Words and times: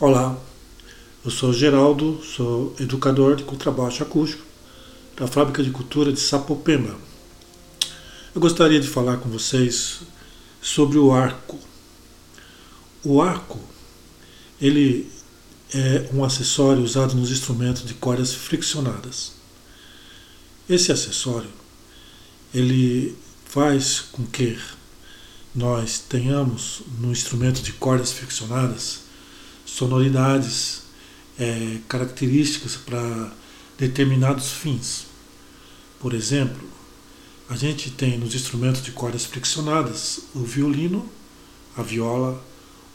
Olá, 0.00 0.40
eu 1.24 1.30
sou 1.32 1.52
Geraldo, 1.52 2.22
sou 2.22 2.72
educador 2.78 3.34
de 3.34 3.42
contrabaixo 3.42 4.00
acústico 4.00 4.44
da 5.16 5.26
Fábrica 5.26 5.60
de 5.60 5.72
Cultura 5.72 6.12
de 6.12 6.20
Sapopemba. 6.20 6.96
Eu 8.32 8.40
gostaria 8.40 8.78
de 8.78 8.86
falar 8.86 9.16
com 9.16 9.28
vocês 9.28 10.02
sobre 10.62 10.98
o 10.98 11.10
arco. 11.10 11.58
O 13.02 13.20
arco, 13.20 13.58
ele 14.60 15.10
é 15.74 16.08
um 16.14 16.22
acessório 16.22 16.84
usado 16.84 17.16
nos 17.16 17.32
instrumentos 17.32 17.84
de 17.84 17.94
cordas 17.94 18.32
friccionadas. 18.32 19.32
Esse 20.70 20.92
acessório, 20.92 21.50
ele 22.54 23.18
faz 23.46 23.98
com 24.12 24.24
que 24.24 24.56
nós 25.52 25.98
tenhamos 25.98 26.82
no 27.00 27.10
instrumento 27.10 27.60
de 27.60 27.72
cordas 27.72 28.12
friccionadas 28.12 29.07
sonoridades, 29.68 30.82
é, 31.38 31.78
características 31.88 32.74
para 32.76 33.30
determinados 33.76 34.50
fins. 34.50 35.06
Por 36.00 36.14
exemplo, 36.14 36.68
a 37.48 37.56
gente 37.56 37.90
tem 37.90 38.18
nos 38.18 38.34
instrumentos 38.34 38.82
de 38.82 38.90
cordas 38.92 39.24
friccionadas 39.24 40.20
o 40.34 40.40
violino, 40.40 41.08
a 41.76 41.82
viola, 41.82 42.42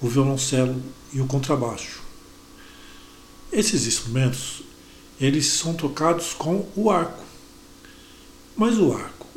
o 0.02 0.08
violoncelo 0.08 0.82
e 1.14 1.22
o 1.22 1.28
contrabaixo. 1.28 2.02
Esses 3.52 3.86
instrumentos 3.86 4.64
eles 5.22 5.46
são 5.46 5.74
tocados 5.76 6.34
com 6.34 6.68
o 6.76 6.90
arco. 6.90 7.24
Mas 8.58 8.78
o 8.78 8.94
arco, 8.94 9.28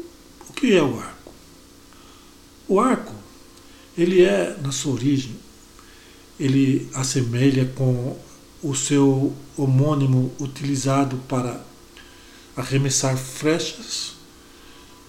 o 0.48 0.52
que 0.52 0.74
é 0.74 0.82
o 0.82 0.98
arco? 0.98 1.32
O 2.66 2.80
arco, 2.80 3.14
ele 3.96 4.22
é 4.22 4.56
na 4.60 4.72
sua 4.72 4.94
origem 4.94 5.45
ele 6.38 6.88
assemelha 6.94 7.64
com 7.74 8.16
o 8.62 8.74
seu 8.74 9.34
homônimo 9.56 10.32
utilizado 10.40 11.16
para 11.28 11.60
arremessar 12.56 13.16
flechas, 13.16 14.14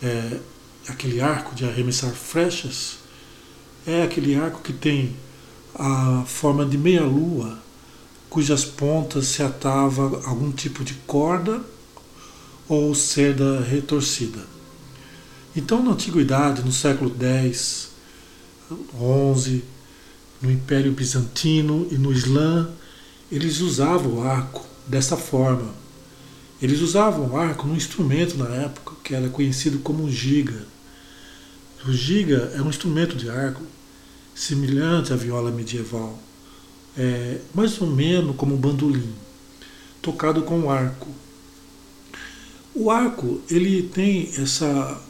é, 0.01 0.39
aquele 0.87 1.21
arco 1.21 1.55
de 1.55 1.65
arremessar 1.65 2.11
flechas, 2.11 2.97
é 3.85 4.03
aquele 4.03 4.35
arco 4.35 4.61
que 4.61 4.73
tem 4.73 5.15
a 5.73 6.23
forma 6.25 6.65
de 6.65 6.77
meia-lua, 6.77 7.59
cujas 8.29 8.65
pontas 8.65 9.27
se 9.27 9.41
atava 9.41 10.21
algum 10.25 10.51
tipo 10.51 10.83
de 10.83 10.93
corda 11.05 11.61
ou 12.67 12.93
seda 12.93 13.61
retorcida. 13.61 14.45
Então, 15.55 15.81
na 15.83 15.91
antiguidade, 15.91 16.61
no 16.61 16.71
século 16.71 17.15
X, 17.19 17.89
XI, 18.69 19.63
no 20.41 20.51
Império 20.51 20.91
Bizantino 20.91 21.87
e 21.91 21.95
no 21.95 22.11
Islã, 22.11 22.69
eles 23.31 23.59
usavam 23.59 24.17
o 24.17 24.23
arco 24.23 24.65
dessa 24.85 25.17
forma. 25.17 25.73
Eles 26.61 26.81
usavam 26.81 27.31
o 27.31 27.37
arco 27.37 27.67
num 27.67 27.75
instrumento 27.75 28.37
na 28.37 28.49
época 28.55 28.95
que 29.03 29.13
era 29.13 29.29
conhecido 29.29 29.79
como 29.79 30.09
giga. 30.09 30.65
O 31.87 31.91
giga 31.91 32.51
é 32.55 32.61
um 32.61 32.69
instrumento 32.69 33.15
de 33.15 33.29
arco 33.29 33.63
semelhante 34.33 35.11
à 35.13 35.15
viola 35.15 35.51
medieval, 35.51 36.17
é, 36.95 37.39
mais 37.53 37.79
ou 37.81 37.87
menos 37.87 38.35
como 38.35 38.55
um 38.55 38.57
bandolim, 38.57 39.13
tocado 40.01 40.43
com 40.43 40.69
arco. 40.69 41.07
O 42.73 42.91
arco 42.91 43.41
ele 43.49 43.83
tem 43.83 44.31
essa 44.37 45.01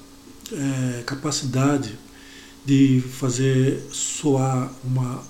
é, 0.52 1.04
capacidade 1.04 1.98
de 2.68 3.00
fazer 3.00 3.82
soar 3.94 4.70
uma, 4.84 5.24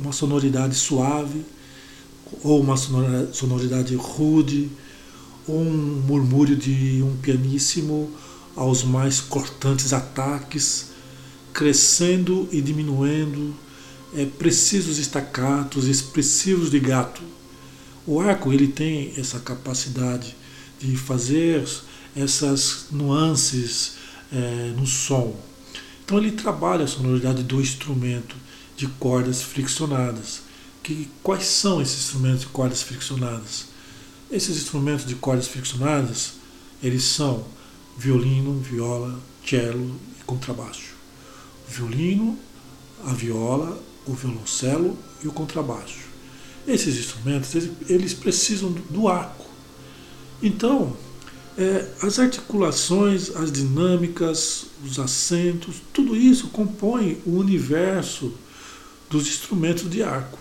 uma 0.00 0.12
sonoridade 0.12 0.74
suave, 0.74 1.44
ou 2.42 2.60
uma 2.60 2.76
sonoridade 2.76 3.94
rude, 3.94 4.68
ou 5.46 5.60
um 5.60 6.02
murmúrio 6.04 6.56
de 6.56 7.00
um 7.00 7.16
pianíssimo 7.18 8.10
aos 8.56 8.82
mais 8.82 9.20
cortantes 9.20 9.92
ataques, 9.92 10.86
crescendo 11.52 12.48
e 12.50 12.60
diminuindo, 12.60 13.54
é, 14.16 14.26
precisos 14.26 14.98
estacatos, 14.98 15.86
expressivos 15.86 16.68
de 16.68 16.80
gato. 16.80 17.22
O 18.04 18.18
arco 18.18 18.52
ele 18.52 18.66
tem 18.66 19.12
essa 19.16 19.38
capacidade 19.38 20.34
de 20.80 20.96
fazer 20.96 21.64
essas 22.16 22.86
nuances 22.90 23.92
é, 24.32 24.74
no 24.76 24.84
som. 24.84 25.51
Então 26.12 26.20
ele 26.20 26.32
trabalha 26.32 26.84
a 26.84 26.86
sonoridade 26.86 27.42
do 27.42 27.58
instrumento 27.58 28.36
de 28.76 28.86
cordas 28.86 29.40
friccionadas. 29.40 30.42
Que, 30.82 31.08
quais 31.22 31.46
são 31.46 31.80
esses 31.80 32.00
instrumentos 32.00 32.40
de 32.40 32.48
cordas 32.48 32.82
friccionadas? 32.82 33.68
Esses 34.30 34.58
instrumentos 34.58 35.06
de 35.06 35.14
cordas 35.14 35.48
friccionadas, 35.48 36.34
eles 36.82 37.02
são 37.02 37.46
violino, 37.96 38.60
viola, 38.60 39.18
cello 39.42 39.98
e 40.20 40.24
contrabaixo. 40.24 40.92
O 41.66 41.72
violino, 41.72 42.38
a 43.06 43.14
viola, 43.14 43.82
o 44.04 44.12
violoncelo 44.12 44.98
e 45.24 45.28
o 45.28 45.32
contrabaixo. 45.32 46.00
Esses 46.68 46.98
instrumentos, 46.98 47.54
eles 47.88 48.12
precisam 48.12 48.70
do 48.70 49.08
arco. 49.08 49.46
Então, 50.42 50.94
é, 51.58 51.86
as 52.02 52.18
articulações, 52.18 53.34
as 53.36 53.52
dinâmicas, 53.52 54.66
os 54.84 54.98
acentos, 54.98 55.76
tudo 55.92 56.16
isso 56.16 56.48
compõe 56.48 57.20
o 57.26 57.36
universo 57.36 58.32
dos 59.10 59.26
instrumentos 59.26 59.88
de 59.90 60.02
arco. 60.02 60.38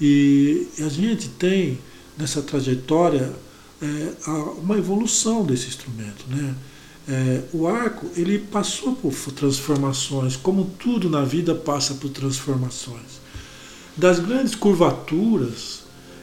E 0.00 0.68
a 0.78 0.88
gente 0.88 1.28
tem 1.30 1.78
nessa 2.16 2.42
trajetória 2.42 3.32
é, 3.80 4.12
uma 4.58 4.76
evolução 4.76 5.44
desse 5.44 5.68
instrumento. 5.68 6.24
Né? 6.28 6.54
É, 7.08 7.42
o 7.52 7.66
arco 7.66 8.06
ele 8.14 8.38
passou 8.38 8.94
por 8.94 9.12
transformações, 9.32 10.36
como 10.36 10.66
tudo 10.78 11.08
na 11.08 11.24
vida 11.24 11.54
passa 11.54 11.94
por 11.94 12.10
transformações. 12.10 13.18
Das 13.96 14.20
grandes 14.20 14.54
curvaturas, 14.54 15.80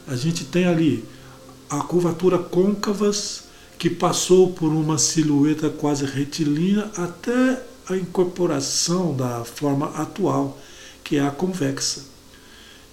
a 0.08 0.16
gente 0.16 0.46
tem 0.46 0.66
ali 0.66 1.04
a 1.70 1.80
curvatura 1.80 2.38
côncavas 2.38 3.45
que 3.78 3.90
passou 3.90 4.52
por 4.52 4.72
uma 4.72 4.98
silhueta 4.98 5.70
quase 5.70 6.06
retilínea 6.06 6.90
até 6.96 7.62
a 7.88 7.96
incorporação 7.96 9.16
da 9.16 9.44
forma 9.44 9.88
atual, 9.96 10.60
que 11.04 11.18
é 11.18 11.26
a 11.26 11.32
convexa. 11.32 12.04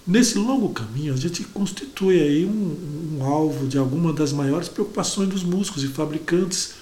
Nesse 0.05 0.37
longo 0.37 0.69
caminho, 0.69 1.13
a 1.13 1.17
gente 1.17 1.43
constitui 1.45 2.21
aí 2.21 2.45
um, 2.45 3.17
um 3.17 3.23
alvo 3.23 3.67
de 3.67 3.77
alguma 3.77 4.11
das 4.11 4.33
maiores 4.33 4.67
preocupações 4.67 5.29
dos 5.29 5.43
músicos 5.43 5.83
e 5.83 5.87
fabricantes, 5.87 6.73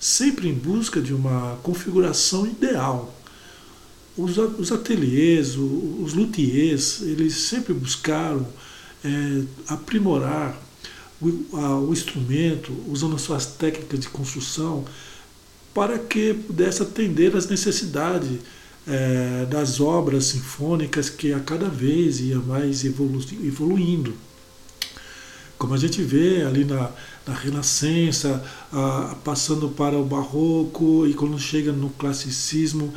sempre 0.00 0.48
em 0.48 0.54
busca 0.54 1.00
de 1.00 1.12
uma 1.12 1.58
configuração 1.62 2.46
ideal. 2.46 3.14
Os, 4.16 4.38
os 4.38 4.72
ateliês, 4.72 5.54
os 5.56 6.14
luthiers, 6.14 7.02
eles 7.02 7.34
sempre 7.34 7.74
buscaram 7.74 8.46
é, 9.04 9.42
aprimorar 9.68 10.58
o, 11.22 11.56
a, 11.56 11.78
o 11.78 11.92
instrumento, 11.92 12.72
usando 12.88 13.16
as 13.16 13.22
suas 13.22 13.46
técnicas 13.46 14.00
de 14.00 14.08
construção, 14.08 14.84
para 15.72 15.98
que 15.98 16.34
pudesse 16.34 16.82
atender 16.82 17.34
às 17.36 17.46
necessidades 17.46 18.38
é, 18.86 19.46
das 19.48 19.80
obras 19.80 20.26
sinfônicas 20.26 21.08
que 21.08 21.32
a 21.32 21.40
cada 21.40 21.68
vez 21.68 22.20
ia 22.20 22.38
mais 22.38 22.84
evolu 22.84 23.20
evoluindo. 23.42 24.14
Como 25.56 25.74
a 25.74 25.78
gente 25.78 26.02
vê 26.02 26.42
ali 26.42 26.64
na, 26.64 26.90
na 27.26 27.34
Renascença, 27.34 28.44
a, 28.72 29.16
passando 29.24 29.68
para 29.68 29.96
o 29.96 30.04
Barroco, 30.04 31.06
e 31.06 31.14
quando 31.14 31.38
chega 31.38 31.72
no 31.72 31.90
classicismo, 31.90 32.92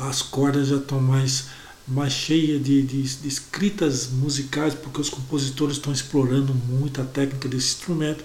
as 0.00 0.20
cordas 0.20 0.68
já 0.68 0.76
estão 0.76 1.00
mais 1.00 1.46
mais 1.88 2.12
cheia 2.12 2.58
de, 2.58 2.82
de, 2.82 3.02
de, 3.02 3.28
escritas 3.28 4.08
musicais, 4.10 4.74
porque 4.74 5.00
os 5.00 5.08
compositores 5.08 5.76
estão 5.76 5.92
explorando 5.92 6.54
muito 6.54 7.00
a 7.00 7.04
técnica 7.04 7.48
desse 7.48 7.76
instrumento. 7.76 8.24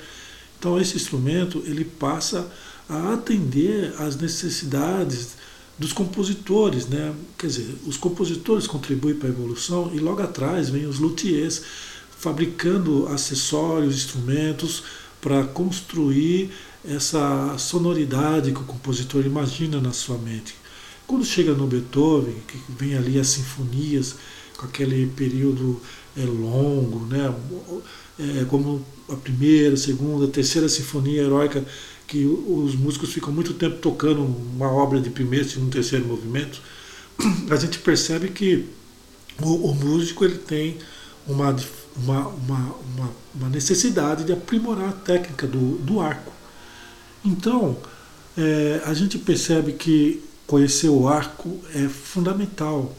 Então 0.60 0.80
esse 0.80 0.96
instrumento 0.96 1.64
ele 1.66 1.86
passa 1.86 2.52
a 2.90 3.14
atender 3.14 3.94
às 4.00 4.16
necessidades 4.18 5.30
dos 5.78 5.92
compositores, 5.92 6.88
né? 6.88 7.14
Quer 7.38 7.48
dizer, 7.48 7.76
os 7.86 7.98
compositores 7.98 8.68
contribuem 8.68 9.16
para 9.16 9.30
a 9.30 9.32
evolução 9.32 9.92
e 9.94 10.00
logo 10.00 10.22
atrás 10.22 10.70
vem 10.70 10.86
os 10.86 11.00
luthiers 11.00 11.62
fabricando 12.18 13.08
acessórios, 13.08 13.96
instrumentos 13.96 14.84
para 15.20 15.44
construir 15.46 16.52
essa 16.86 17.58
sonoridade 17.58 18.52
que 18.52 18.60
o 18.60 18.66
compositor 18.66 19.26
imagina 19.26 19.80
na 19.80 19.92
sua 19.92 20.18
mente. 20.18 20.56
Quando 21.06 21.26
chega 21.26 21.54
no 21.54 21.68
Beethoven, 21.68 22.36
que 22.48 22.58
vem 22.70 22.96
ali 22.96 23.20
as 23.20 23.28
sinfonias, 23.28 24.16
com 24.58 24.66
aquele 24.66 25.08
período 25.08 25.80
é, 26.16 26.22
longo, 26.26 27.06
né? 27.06 27.34
É, 28.20 28.46
como 28.46 28.86
a 29.10 29.16
primeira, 29.16 29.76
segunda, 29.76 30.28
terceira 30.28 30.70
sinfonia 30.70 31.22
heróica, 31.22 31.66
que 32.08 32.26
os 32.26 32.76
músicos 32.76 33.12
ficam 33.12 33.32
muito 33.32 33.54
tempo 33.54 33.78
tocando 33.78 34.22
uma 34.22 34.72
obra 34.72 35.02
de 35.02 35.10
primeiro, 35.10 35.48
segundo, 35.50 35.72
terceiro 35.72 36.06
movimento, 36.06 36.62
a 37.50 37.56
gente 37.56 37.80
percebe 37.80 38.30
que 38.30 38.66
o, 39.42 39.70
o 39.70 39.76
músico 39.76 40.24
ele 40.24 40.38
tem 40.38 40.78
uma, 41.28 41.56
uma, 41.96 42.28
uma, 42.28 42.76
uma, 43.34 43.50
necessidade 43.50 44.24
de 44.24 44.34
aprimorar 44.34 44.90
a 44.90 44.94
técnica 44.94 45.48
do, 45.48 45.78
do 45.78 46.00
arco. 46.00 46.32
Então, 47.26 47.78
é, 48.38 48.82
a 48.86 48.94
gente 48.94 49.18
percebe 49.18 49.74
que 49.74 50.24
conhecer 50.48 50.90
o 50.90 51.07
arco 51.07 51.60
é 51.74 51.88
fundamental 51.88 52.94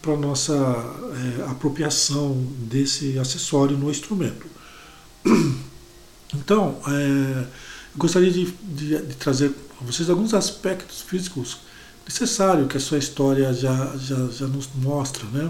para 0.00 0.16
nossa 0.16 0.52
é, 0.52 1.50
apropriação 1.50 2.34
desse 2.58 3.18
acessório 3.18 3.76
no 3.76 3.90
instrumento. 3.90 4.46
Então, 6.36 6.80
é, 6.88 7.46
gostaria 7.96 8.28
de, 8.28 8.50
de, 8.50 8.98
de, 9.02 9.14
trazer 9.14 9.54
a 9.80 9.84
vocês 9.84 10.10
alguns 10.10 10.34
aspectos 10.34 11.00
físicos 11.00 11.58
necessários 12.04 12.66
que 12.66 12.76
a 12.76 12.80
sua 12.80 12.98
história 12.98 13.52
já, 13.54 13.96
já, 13.96 14.26
já 14.26 14.48
nos 14.48 14.68
mostra. 14.74 15.24
Né? 15.28 15.48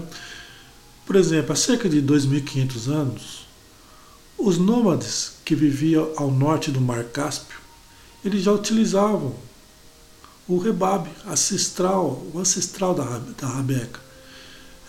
Por 1.03 1.15
exemplo, 1.15 1.53
há 1.53 1.55
cerca 1.55 1.89
de 1.89 2.03
2.500 2.03 2.87
anos, 2.87 3.47
os 4.37 4.59
nômades 4.59 5.37
que 5.43 5.55
viviam 5.55 6.11
ao 6.17 6.29
norte 6.29 6.69
do 6.69 6.79
Mar 6.79 7.03
Cáspio, 7.05 7.57
eles 8.23 8.43
já 8.43 8.51
utilizavam 8.51 9.35
o 10.47 10.57
rebabe 10.57 11.09
ancestral, 11.27 12.25
o 12.33 12.39
ancestral 12.39 12.93
da, 12.93 13.19
da 13.39 13.47
rabeca. 13.47 13.99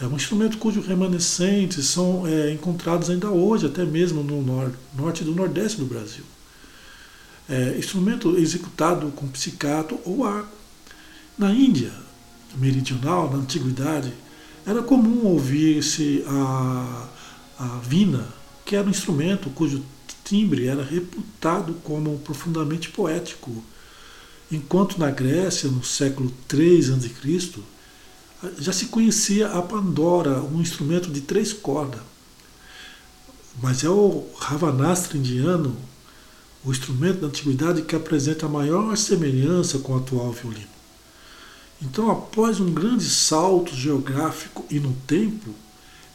É 0.00 0.06
um 0.06 0.14
instrumento 0.14 0.58
cujos 0.58 0.86
remanescentes 0.86 1.86
são 1.86 2.26
é, 2.26 2.52
encontrados 2.52 3.08
ainda 3.08 3.30
hoje, 3.30 3.66
até 3.66 3.84
mesmo 3.84 4.22
no 4.22 4.42
nor 4.42 4.70
norte 4.94 5.24
do 5.24 5.34
nordeste 5.34 5.78
do 5.78 5.86
Brasil. 5.86 6.24
É, 7.48 7.76
instrumento 7.78 8.36
executado 8.36 9.10
com 9.12 9.26
psicato 9.28 9.98
ou 10.04 10.24
arco. 10.24 10.54
Na 11.38 11.50
Índia 11.50 11.92
meridional, 12.56 13.30
na 13.30 13.38
antiguidade, 13.38 14.12
era 14.66 14.82
comum 14.82 15.26
ouvir-se 15.26 16.24
a, 16.26 17.08
a 17.58 17.66
vina, 17.82 18.26
que 18.64 18.74
era 18.74 18.86
um 18.86 18.90
instrumento 18.90 19.50
cujo 19.50 19.82
timbre 20.24 20.66
era 20.66 20.82
reputado 20.82 21.74
como 21.84 22.18
profundamente 22.18 22.90
poético, 22.90 23.62
enquanto 24.50 24.98
na 24.98 25.10
Grécia, 25.10 25.70
no 25.70 25.84
século 25.84 26.32
III 26.52 26.94
a.C., 26.94 27.60
já 28.58 28.72
se 28.72 28.86
conhecia 28.86 29.48
a 29.48 29.62
Pandora, 29.62 30.40
um 30.42 30.60
instrumento 30.60 31.10
de 31.10 31.20
três 31.20 31.52
cordas. 31.52 32.00
Mas 33.62 33.82
é 33.82 33.88
o 33.88 34.26
Ravanastra 34.38 35.16
indiano, 35.16 35.74
o 36.64 36.70
instrumento 36.70 37.20
da 37.20 37.28
antiguidade 37.28 37.82
que 37.82 37.96
apresenta 37.96 38.46
a 38.46 38.48
maior 38.48 38.96
semelhança 38.96 39.78
com 39.78 39.94
o 39.94 39.98
atual 39.98 40.32
violino. 40.32 40.76
Então, 41.80 42.10
após 42.10 42.60
um 42.60 42.72
grande 42.72 43.04
salto 43.04 43.74
geográfico 43.74 44.64
e 44.70 44.78
no 44.80 44.92
tempo, 45.06 45.54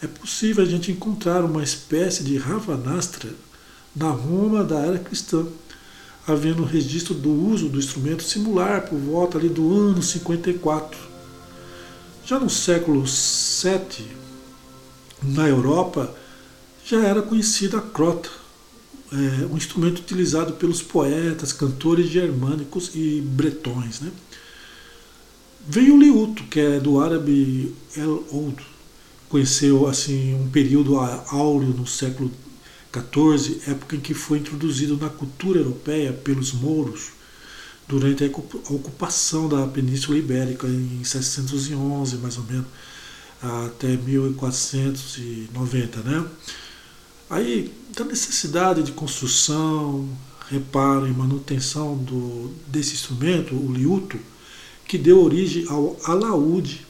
é 0.01 0.07
possível 0.07 0.63
a 0.63 0.67
gente 0.67 0.91
encontrar 0.91 1.43
uma 1.45 1.63
espécie 1.63 2.23
de 2.23 2.37
Ravanastra 2.37 3.29
na 3.95 4.09
Roma 4.09 4.63
da 4.63 4.79
era 4.79 4.97
cristã, 4.97 5.45
havendo 6.31 6.63
registro 6.63 7.13
do 7.13 7.31
uso 7.31 7.69
do 7.69 7.79
instrumento 7.79 8.23
simular 8.23 8.87
por 8.87 8.97
volta 8.97 9.37
ali 9.37 9.49
do 9.49 9.73
ano 9.73 10.01
54 10.01 11.11
já 12.31 12.39
no 12.39 12.49
século 12.49 13.03
VII, 13.03 14.07
na 15.21 15.49
Europa, 15.49 16.15
já 16.85 17.03
era 17.03 17.21
conhecida 17.21 17.79
a 17.79 17.81
crota, 17.81 18.29
é, 19.11 19.45
um 19.47 19.57
instrumento 19.57 19.99
utilizado 19.99 20.53
pelos 20.53 20.81
poetas, 20.81 21.51
cantores 21.51 22.07
germânicos 22.07 22.91
e 22.95 23.21
bretões. 23.21 23.99
Né? 23.99 24.11
Veio 25.67 25.95
o 25.95 25.99
liuto, 25.99 26.43
que 26.43 26.59
é 26.59 26.79
do 26.79 27.01
árabe 27.01 27.75
El 27.97 28.23
Oud, 28.31 28.65
conheceu 29.27 29.87
assim 29.87 30.33
um 30.33 30.49
período 30.49 30.97
áureo 30.97 31.69
no 31.69 31.85
século 31.85 32.31
XIV, 32.93 33.61
época 33.67 33.95
em 33.95 33.99
que 33.99 34.13
foi 34.13 34.39
introduzido 34.39 34.97
na 34.97 35.09
cultura 35.09 35.59
europeia 35.59 36.11
pelos 36.11 36.53
mouros 36.53 37.11
durante 37.87 38.23
a 38.23 38.27
ocupação 38.73 39.49
da 39.49 39.67
Península 39.67 40.17
Ibérica 40.17 40.67
em 40.67 41.03
711, 41.03 42.17
mais 42.17 42.37
ou 42.37 42.43
menos, 42.45 42.67
até 43.41 43.97
1490, 43.97 46.01
né? 46.01 46.25
Aí, 47.29 47.73
da 47.95 48.03
necessidade 48.03 48.83
de 48.83 48.91
construção, 48.91 50.07
reparo 50.49 51.07
e 51.07 51.11
manutenção 51.11 51.97
do, 51.97 52.53
desse 52.67 52.93
instrumento, 52.93 53.55
o 53.55 53.71
liuto, 53.71 54.19
que 54.85 54.97
deu 54.97 55.23
origem 55.23 55.65
ao 55.69 55.97
alaúde, 56.03 56.85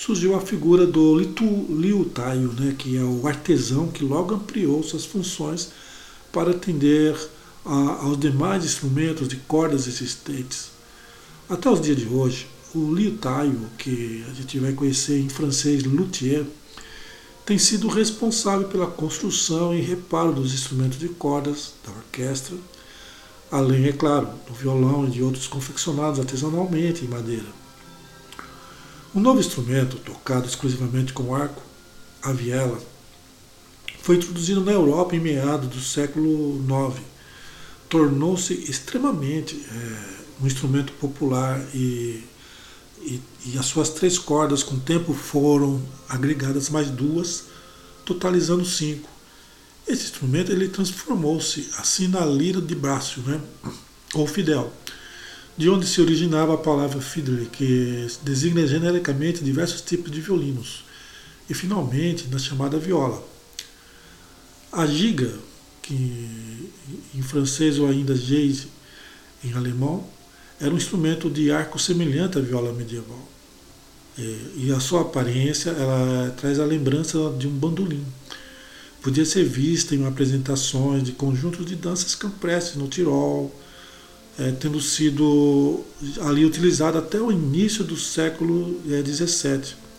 surgiu 0.00 0.34
a 0.34 0.40
figura 0.40 0.86
do 0.86 1.18
liutaio, 1.18 2.50
né, 2.54 2.74
que 2.78 2.96
é 2.96 3.02
o 3.02 3.28
artesão 3.28 3.88
que 3.88 4.02
logo 4.02 4.34
ampliou 4.34 4.82
suas 4.82 5.04
funções 5.04 5.72
para 6.32 6.52
atender 6.52 7.14
a, 7.66 8.04
aos 8.04 8.18
demais 8.18 8.64
instrumentos 8.64 9.28
de 9.28 9.36
cordas 9.36 9.86
existentes. 9.86 10.70
Até 11.50 11.68
os 11.68 11.82
dias 11.82 11.98
de 11.98 12.06
hoje, 12.06 12.46
o 12.74 12.94
liutaio, 12.94 13.60
que 13.76 14.24
a 14.30 14.32
gente 14.32 14.58
vai 14.58 14.72
conhecer 14.72 15.20
em 15.20 15.28
francês 15.28 15.84
luthier, 15.84 16.46
tem 17.44 17.58
sido 17.58 17.86
responsável 17.86 18.68
pela 18.68 18.86
construção 18.86 19.74
e 19.74 19.82
reparo 19.82 20.32
dos 20.32 20.54
instrumentos 20.54 20.98
de 20.98 21.08
cordas 21.08 21.74
da 21.84 21.92
orquestra, 21.92 22.56
além, 23.52 23.84
é 23.84 23.92
claro, 23.92 24.30
do 24.46 24.54
violão 24.54 25.06
e 25.06 25.10
de 25.10 25.22
outros 25.22 25.46
confeccionados 25.46 26.18
artesanalmente 26.18 27.04
em 27.04 27.08
madeira. 27.08 27.60
O 29.12 29.20
novo 29.20 29.40
instrumento, 29.40 29.96
tocado 29.96 30.46
exclusivamente 30.46 31.12
com 31.12 31.34
arco, 31.34 31.60
a 32.22 32.32
viela, 32.32 32.80
foi 34.02 34.16
introduzido 34.16 34.60
na 34.60 34.72
Europa 34.72 35.16
em 35.16 35.20
meados 35.20 35.68
do 35.68 35.80
século 35.80 36.60
IX 36.60 37.10
tornou-se 37.90 38.54
extremamente 38.70 39.60
é, 39.68 40.42
um 40.42 40.46
instrumento 40.46 40.92
popular 40.92 41.60
e, 41.74 42.22
e, 43.00 43.20
e, 43.46 43.58
as 43.58 43.66
suas 43.66 43.90
três 43.90 44.16
cordas 44.16 44.62
com 44.62 44.76
o 44.76 44.80
tempo 44.80 45.12
foram 45.12 45.82
agregadas 46.08 46.70
mais 46.70 46.88
duas, 46.88 47.46
totalizando 48.04 48.64
cinco. 48.64 49.08
Esse 49.88 50.04
instrumento 50.04 50.52
ele 50.52 50.68
transformou-se 50.68 51.68
assim 51.78 52.06
na 52.06 52.24
lira 52.24 52.60
de 52.60 52.76
braço, 52.76 53.20
né? 53.22 53.40
ou 54.14 54.26
fidel, 54.26 54.72
de 55.56 55.68
onde 55.68 55.86
se 55.86 56.00
originava 56.00 56.54
a 56.54 56.58
palavra 56.58 57.00
fiddle, 57.00 57.46
que 57.46 58.06
designa 58.22 58.66
genericamente 58.66 59.44
diversos 59.44 59.80
tipos 59.80 60.10
de 60.10 60.20
violinos, 60.20 60.84
e 61.48 61.54
finalmente 61.54 62.28
na 62.28 62.38
chamada 62.38 62.78
viola. 62.78 63.22
A 64.72 64.86
giga 64.86 65.32
que 65.82 66.70
em 67.14 67.22
francês 67.22 67.78
ou 67.78 67.88
ainda 67.88 68.14
jazz 68.14 68.68
em 69.44 69.52
alemão, 69.54 70.04
era 70.60 70.72
um 70.72 70.76
instrumento 70.76 71.30
de 71.30 71.50
arco 71.50 71.78
semelhante 71.78 72.38
à 72.38 72.40
viola 72.40 72.72
medieval. 72.72 73.28
E 74.18 74.70
a 74.70 74.78
sua 74.78 75.00
aparência 75.00 75.70
ela 75.70 76.34
traz 76.36 76.60
a 76.60 76.64
lembrança 76.64 77.34
de 77.38 77.48
um 77.48 77.50
bandolim. 77.50 78.04
Podia 79.00 79.24
ser 79.24 79.44
vista 79.44 79.94
em 79.94 80.06
apresentações 80.06 81.02
de 81.02 81.12
conjuntos 81.12 81.64
de 81.64 81.74
danças 81.74 82.14
campestres 82.14 82.76
no 82.76 82.86
Tirol, 82.86 83.54
é, 84.38 84.50
tendo 84.52 84.80
sido 84.80 85.84
ali 86.22 86.44
utilizado 86.44 86.98
até 86.98 87.20
o 87.20 87.30
início 87.30 87.84
do 87.84 87.96
século 87.96 88.80
XVII. 88.86 89.74
É, 89.76 89.90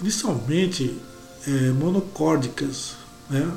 Inicialmente 0.00 0.94
é, 1.46 1.50
monocórdicas, 1.72 2.92
né? 3.28 3.50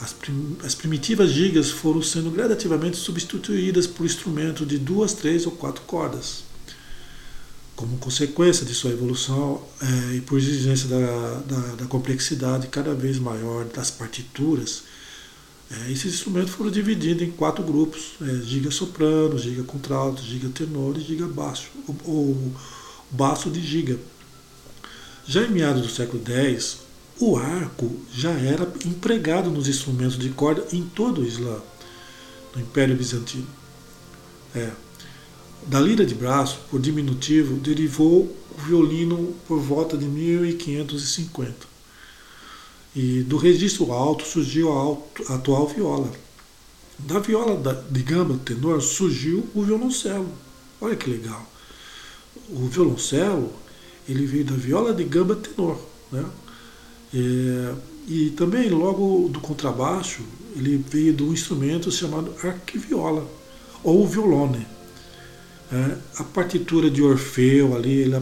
As, 0.00 0.12
prim 0.12 0.56
as 0.64 0.74
primitivas 0.74 1.30
gigas 1.30 1.70
foram 1.70 2.02
sendo 2.02 2.30
gradativamente 2.30 2.96
substituídas 2.96 3.86
por 3.86 4.04
instrumentos 4.04 4.66
de 4.66 4.76
duas, 4.76 5.12
três 5.12 5.46
ou 5.46 5.52
quatro 5.52 5.82
cordas. 5.82 6.42
Como 7.76 7.96
consequência 7.98 8.66
de 8.66 8.74
sua 8.74 8.90
evolução 8.90 9.62
é, 9.80 10.16
e 10.16 10.20
por 10.20 10.38
exigência 10.38 10.88
da, 10.88 11.42
da, 11.46 11.74
da, 11.76 11.86
complexidade 11.86 12.68
cada 12.68 12.94
vez 12.94 13.18
maior 13.18 13.64
das 13.66 13.90
partituras, 13.90 14.82
é, 15.74 15.90
esses 15.90 16.14
instrumentos 16.14 16.52
foram 16.52 16.70
divididos 16.70 17.22
em 17.22 17.30
quatro 17.30 17.64
grupos: 17.64 18.14
é, 18.20 18.42
giga 18.44 18.70
soprano, 18.70 19.38
giga 19.38 19.62
contralto, 19.64 20.22
giga 20.22 20.48
tenor 20.48 20.96
e 20.96 21.00
giga 21.00 21.26
baixo, 21.26 21.70
ou, 21.86 21.96
ou 22.06 23.50
de 23.50 23.60
giga. 23.60 23.98
Já 25.26 25.42
em 25.42 25.50
meados 25.50 25.82
do 25.82 25.88
século 25.88 26.22
X, 26.26 26.78
o 27.18 27.36
arco 27.36 27.90
já 28.12 28.30
era 28.30 28.70
empregado 28.84 29.50
nos 29.50 29.68
instrumentos 29.68 30.18
de 30.18 30.28
corda 30.30 30.66
em 30.72 30.82
todo 30.82 31.22
o 31.22 31.26
Islã, 31.26 31.58
no 32.54 32.60
Império 32.60 32.96
Bizantino. 32.96 33.46
É. 34.54 34.70
Da 35.66 35.80
lira 35.80 36.04
de 36.04 36.14
braço, 36.14 36.58
por 36.70 36.78
diminutivo, 36.78 37.56
derivou 37.56 38.24
o 38.24 38.60
violino 38.66 39.34
por 39.48 39.58
volta 39.58 39.96
de 39.96 40.04
1550. 40.04 41.73
E 42.94 43.22
do 43.22 43.36
registro 43.36 43.92
alto 43.92 44.24
surgiu 44.24 44.72
a, 44.72 45.34
atual 45.34 45.66
viola. 45.66 46.10
Da 46.98 47.18
viola 47.18 47.84
de 47.90 48.02
gamba 48.02 48.38
tenor 48.44 48.80
surgiu 48.80 49.48
o 49.54 49.62
violoncelo. 49.62 50.28
Olha 50.80 50.94
que 50.94 51.10
legal. 51.10 51.44
O 52.50 52.66
violoncelo 52.66 53.52
ele 54.08 54.26
veio 54.26 54.44
da 54.44 54.54
viola 54.54 54.92
de 54.92 55.02
gamba 55.04 55.34
tenor, 55.34 55.78
né? 56.12 56.24
É, 57.12 57.74
e 58.06 58.30
também 58.30 58.68
logo 58.68 59.28
do 59.28 59.40
contrabaixo 59.40 60.22
ele 60.56 60.84
veio 60.88 61.12
de 61.12 61.22
um 61.22 61.32
instrumento 61.32 61.90
chamado 61.90 62.34
arquiviola 62.42 63.26
ou 63.82 64.06
violone. 64.06 64.66
É, 65.72 65.96
a 66.18 66.24
partitura 66.24 66.90
de 66.90 67.02
Orfeu 67.02 67.74
ali 67.74 68.06
na, 68.06 68.20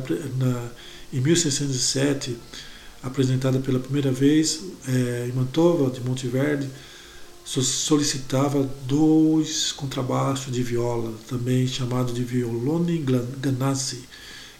em 1.12 1.20
1607 1.20 2.36
apresentada 3.02 3.58
pela 3.58 3.80
primeira 3.80 4.12
vez 4.12 4.62
é, 4.86 5.28
em 5.28 5.32
Mantova 5.32 5.90
de 5.90 6.00
Monteverde 6.00 6.68
solicitava 7.44 8.62
dois 8.86 9.72
contrabaixos 9.72 10.52
de 10.52 10.62
viola, 10.62 11.12
também 11.28 11.66
chamado 11.66 12.12
de 12.12 12.22
violone 12.22 13.04
ganassi, 13.38 14.04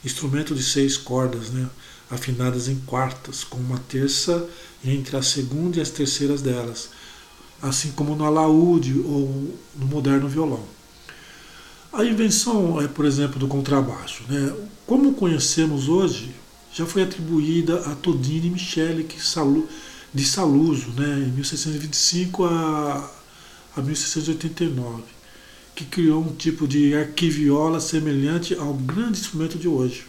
instrumento 0.04 0.54
de 0.54 0.62
seis 0.62 0.96
cordas, 0.96 1.50
né, 1.50 1.68
afinadas 2.10 2.68
em 2.68 2.76
quartas, 2.80 3.44
com 3.44 3.58
uma 3.58 3.78
terça 3.78 4.46
entre 4.84 5.16
a 5.16 5.22
segunda 5.22 5.78
e 5.78 5.80
as 5.80 5.90
terceiras 5.90 6.42
delas, 6.42 6.90
assim 7.62 7.92
como 7.92 8.16
no 8.16 8.24
alaúde 8.24 8.98
ou 8.98 9.56
no 9.76 9.86
moderno 9.86 10.28
violão. 10.28 10.64
A 11.92 12.04
invenção, 12.04 12.80
é, 12.80 12.88
por 12.88 13.04
exemplo, 13.04 13.38
do 13.38 13.46
contrabaixo, 13.46 14.24
né, 14.28 14.52
como 14.86 15.14
conhecemos 15.14 15.88
hoje, 15.88 16.34
já 16.74 16.86
foi 16.86 17.02
atribuída 17.02 17.80
a 17.90 17.94
Todini 17.94 18.48
Michele 18.48 19.06
de 20.14 20.24
Saluso, 20.24 20.90
né, 20.90 21.24
em 21.26 21.32
1625 21.32 22.44
a, 22.44 23.10
a 23.76 23.80
1689, 23.82 25.02
que 25.74 25.84
criou 25.84 26.22
um 26.22 26.34
tipo 26.34 26.66
de 26.66 26.94
arquiviola 26.94 27.80
semelhante 27.80 28.54
ao 28.54 28.74
grande 28.74 29.20
instrumento 29.20 29.58
de 29.58 29.68
hoje. 29.68 30.06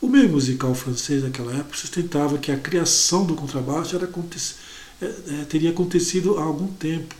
O 0.00 0.08
meio 0.08 0.28
musical 0.28 0.74
francês 0.74 1.22
naquela 1.22 1.52
época 1.54 1.76
sustentava 1.76 2.36
que 2.36 2.50
a 2.50 2.58
criação 2.58 3.24
do 3.24 3.34
contrabaixo 3.34 3.96
era, 3.96 4.10
é, 5.00 5.04
é, 5.04 5.44
teria 5.44 5.70
acontecido 5.70 6.38
há 6.38 6.42
algum 6.42 6.66
tempo, 6.66 7.14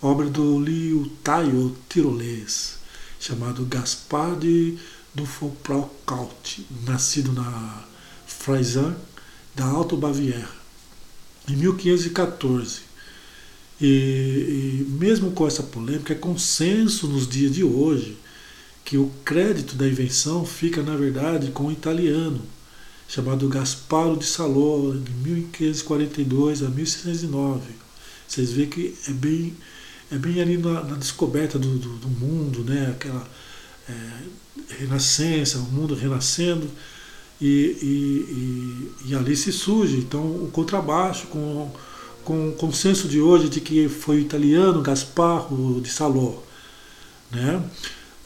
obra 0.00 0.26
do 0.26 0.60
liutaio 0.60 1.76
tirolês, 1.88 2.78
chamado 3.18 3.64
Gaspard 3.66 4.40
de 4.40 4.78
Dufour-Plaut, 5.14 6.66
nascido 6.86 7.32
na 7.32 7.84
Fraisan 8.26 8.96
da 9.54 9.64
Alto 9.64 9.96
Baviera, 9.96 10.48
em 11.48 11.56
1514. 11.56 12.80
E, 13.80 13.86
e 13.86 14.86
mesmo 14.88 15.30
com 15.32 15.46
essa 15.46 15.62
polêmica, 15.62 16.12
é 16.12 16.16
consenso 16.16 17.06
nos 17.06 17.28
dias 17.28 17.54
de 17.54 17.64
hoje 17.64 18.16
que 18.84 18.96
o 18.96 19.10
crédito 19.24 19.74
da 19.76 19.86
invenção 19.86 20.46
fica, 20.46 20.82
na 20.82 20.96
verdade, 20.96 21.50
com 21.50 21.66
o 21.66 21.72
italiano, 21.72 22.40
chamado 23.06 23.48
Gasparo 23.48 24.16
de 24.16 24.24
Salò, 24.24 24.92
de 24.92 25.10
1542 25.12 26.62
a 26.62 26.68
1609. 26.68 27.60
Vocês 28.26 28.52
veem 28.52 28.68
que 28.68 28.94
é 29.06 29.12
bem, 29.12 29.54
é 30.10 30.16
bem 30.16 30.40
ali 30.40 30.56
na, 30.56 30.84
na 30.84 30.96
descoberta 30.96 31.58
do, 31.58 31.78
do, 31.78 31.96
do, 31.96 32.08
mundo, 32.08 32.64
né? 32.64 32.90
aquela 32.90 33.28
renascença, 34.78 35.58
o 35.58 35.62
mundo 35.62 35.94
renascendo, 35.94 36.68
e, 37.40 37.46
e, 37.46 39.06
e, 39.06 39.10
e, 39.10 39.14
ali 39.14 39.36
se 39.36 39.52
surge 39.52 39.98
então 39.98 40.22
o 40.22 40.50
contrabaixo 40.52 41.28
com, 41.28 41.70
com 42.24 42.48
o 42.48 42.52
consenso 42.52 43.06
de 43.06 43.20
hoje 43.20 43.48
de 43.48 43.60
que 43.60 43.88
foi 43.88 44.16
o 44.16 44.20
italiano 44.20 44.82
Gasparo 44.82 45.80
de 45.80 45.88
Salò. 45.88 46.42
Né? 47.30 47.62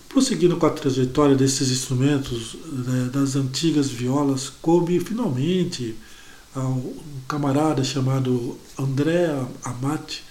Prosseguindo 0.09 0.57
com 0.57 0.65
a 0.65 0.71
trajetória 0.71 1.37
desses 1.37 1.71
instrumentos, 1.71 2.57
né, 2.71 3.11
das 3.13 3.37
antigas 3.37 3.89
violas, 3.89 4.51
coube 4.63 4.99
finalmente 5.01 5.95
um 6.57 6.95
camarada 7.27 7.83
chamado 7.83 8.59
André 8.79 9.29
Amati, 9.65 10.23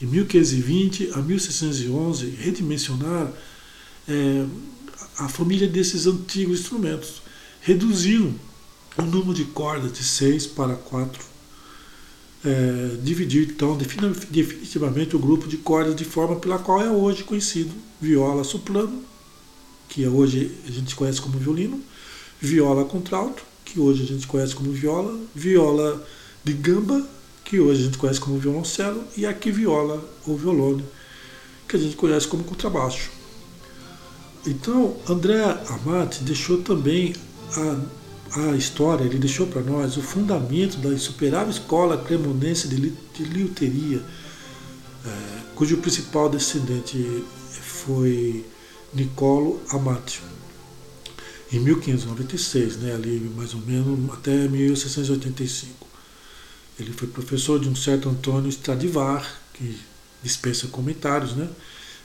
em 0.00 0.06
1520 0.06 1.10
a 1.14 1.18
1611, 1.18 2.30
redimensionar 2.38 3.32
é, 4.08 4.46
a 5.18 5.28
família 5.28 5.68
desses 5.68 6.06
antigos 6.06 6.60
instrumentos, 6.60 7.22
reduzindo 7.60 8.34
o 8.96 9.02
número 9.02 9.34
de 9.34 9.44
cordas 9.44 9.92
de 9.92 10.02
seis 10.02 10.46
para 10.46 10.74
quatro, 10.74 11.24
é, 12.44 12.96
dividir 13.02 13.48
então 13.50 13.76
definitivamente 13.76 15.16
o 15.16 15.18
grupo 15.18 15.48
de 15.48 15.56
cordas 15.56 15.94
de 15.94 16.04
forma 16.04 16.36
pela 16.36 16.58
qual 16.58 16.80
é 16.80 16.90
hoje 16.90 17.24
conhecido 17.24 17.72
viola 18.00 18.44
soprano 18.44 19.04
que 19.88 20.06
hoje 20.06 20.52
a 20.66 20.70
gente 20.70 20.94
conhece 20.94 21.20
como 21.20 21.38
violino, 21.38 21.82
viola 22.40 22.84
contralto, 22.84 23.42
que 23.64 23.80
hoje 23.80 24.02
a 24.02 24.06
gente 24.06 24.26
conhece 24.26 24.54
como 24.54 24.70
viola, 24.70 25.18
viola 25.34 26.06
de 26.44 26.52
gamba, 26.52 27.04
que 27.44 27.58
hoje 27.58 27.82
a 27.82 27.84
gente 27.86 27.98
conhece 27.98 28.20
como 28.20 28.38
violoncelo, 28.38 29.02
e 29.16 29.24
aqui 29.24 29.50
viola 29.50 30.04
ou 30.26 30.36
violone, 30.36 30.84
que 31.66 31.76
a 31.76 31.78
gente 31.78 31.96
conhece 31.96 32.28
como 32.28 32.44
contrabaixo. 32.44 33.10
Então, 34.48 34.96
André 35.06 35.42
Amati 35.68 36.24
deixou 36.24 36.62
também 36.62 37.14
a, 37.54 38.48
a 38.50 38.56
história, 38.56 39.04
ele 39.04 39.18
deixou 39.18 39.46
para 39.46 39.60
nós 39.60 39.98
o 39.98 40.02
fundamento 40.02 40.78
da 40.78 40.88
insuperável 40.88 41.50
escola 41.50 42.02
cremonense 42.02 42.66
de, 42.66 42.90
de 42.90 43.24
liuteria, 43.24 44.02
é, 45.04 45.40
cujo 45.54 45.76
principal 45.76 46.30
descendente 46.30 47.22
foi 47.50 48.42
Niccolo 48.94 49.60
Amatio, 49.68 50.22
em 51.52 51.60
1596, 51.60 52.78
né, 52.78 52.94
ali 52.94 53.30
mais 53.36 53.52
ou 53.52 53.60
menos 53.60 54.10
até 54.14 54.48
1685. 54.48 55.86
Ele 56.80 56.92
foi 56.94 57.06
professor 57.08 57.60
de 57.60 57.68
um 57.68 57.76
certo 57.76 58.08
Antônio 58.08 58.48
Stradivar, 58.48 59.30
que 59.52 59.78
dispensa 60.22 60.68
comentários, 60.68 61.34
né, 61.34 61.46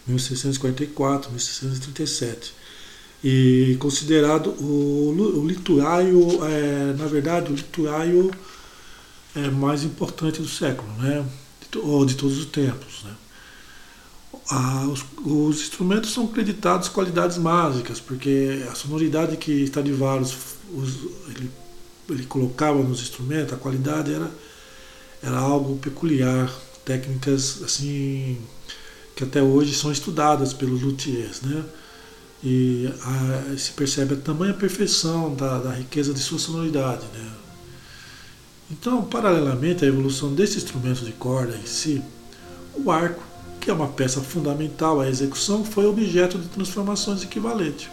1644, 0.08 1.30
1637. 1.32 2.54
E 3.24 3.78
considerado 3.80 4.48
o, 4.60 5.16
o 5.16 6.46
é, 6.46 6.94
na 6.98 7.06
verdade, 7.06 7.52
o 7.52 7.56
lituaio 7.56 8.32
é 9.36 9.50
mais 9.50 9.84
importante 9.84 10.42
do 10.42 10.48
século, 10.48 10.92
né, 11.02 11.26
ou 11.78 12.06
de 12.06 12.16
todos 12.16 12.38
os 12.38 12.46
tempos. 12.46 13.04
Né 13.04 13.16
ah, 14.50 14.88
os, 14.88 15.06
os, 15.26 15.62
instrumentos 15.62 16.12
são 16.12 16.28
creditados 16.28 16.90
qualidades 16.90 17.38
mágicas, 17.38 18.00
porque 18.00 18.66
a 18.70 18.76
sonoridade 18.76 19.38
que 19.38 19.52
Stradivarius 19.64 20.36
os, 20.74 20.96
ele, 21.36 21.52
ele 22.10 22.26
colocava 22.26 22.82
nos 22.82 23.02
instrumentos, 23.02 23.54
a 23.54 23.58
qualidade 23.58 24.14
era, 24.14 24.30
era 25.22 25.38
algo 25.38 25.78
peculiar, 25.78 26.52
técnicas 26.84 27.62
assim 27.64 28.38
que 29.16 29.24
até 29.24 29.42
hoje 29.42 29.74
são 29.74 29.92
estudadas 29.92 30.54
pelos 30.54 30.82
luthiers, 30.82 31.42
né? 31.42 31.64
E 32.44 32.90
a, 33.04 33.58
se 33.58 33.72
percebe 33.72 34.16
a 34.16 34.18
tamanha 34.18 34.54
perfeição 34.54 35.34
da, 35.34 35.60
da 35.60 35.72
riqueza 35.72 36.14
de 36.14 36.20
sua 36.20 36.40
sonoridade, 36.40 37.06
né? 37.14 37.32
Então, 38.72 39.04
paralelamente 39.04 39.86
à 39.86 39.88
evolução 39.88 40.34
desse 40.34 40.58
instrumento 40.58 41.06
de 41.06 41.12
corda 41.12 41.56
em 41.56 41.66
si, 41.66 42.02
o 42.74 42.92
arco 42.92 43.24
que 43.64 43.72
é 43.72 43.74
uma 43.74 43.88
peça 43.88 44.20
fundamental 44.20 45.00
à 45.00 45.08
execução, 45.08 45.64
foi 45.64 45.86
objeto 45.86 46.38
de 46.38 46.50
transformações 46.50 47.24
equivalentes. 47.24 47.88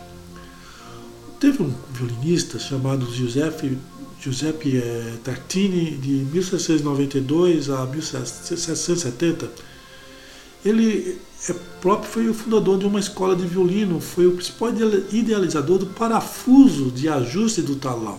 Teve 1.38 1.62
um 1.62 1.72
violinista 1.92 2.58
chamado 2.58 3.08
Giuseppe, 3.14 3.78
Giuseppe 4.20 4.78
eh, 4.78 5.14
Tartini, 5.22 5.92
de 5.92 6.10
1692 6.32 7.70
a 7.70 7.86
1770. 7.86 9.48
Ele 10.64 11.18
é 11.48 11.52
próprio 11.80 12.10
foi 12.10 12.28
o 12.28 12.34
fundador 12.34 12.78
de 12.78 12.84
uma 12.84 13.00
escola 13.00 13.34
de 13.34 13.46
violino, 13.46 14.00
foi 14.00 14.26
o 14.26 14.32
principal 14.32 14.70
idealizador 15.10 15.78
do 15.78 15.86
parafuso 15.86 16.90
de 16.90 17.08
ajuste 17.08 17.62
do 17.62 17.76
talão. 17.76 18.18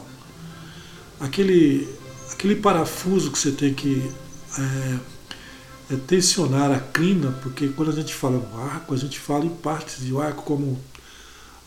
Aquele, 1.19 1.87
aquele 2.31 2.55
parafuso 2.55 3.31
que 3.31 3.37
você 3.37 3.51
tem 3.51 3.73
que 3.73 4.09
é, 4.57 5.93
é 5.93 5.97
tensionar 6.07 6.71
a 6.71 6.79
crina, 6.79 7.31
porque 7.43 7.67
quando 7.69 7.91
a 7.91 7.93
gente 7.93 8.13
fala 8.13 8.37
no 8.37 8.63
arco, 8.63 8.93
a 8.93 8.97
gente 8.97 9.19
fala 9.19 9.45
em 9.45 9.49
partes 9.49 10.03
do 10.03 10.19
arco 10.19 10.41
como 10.41 10.79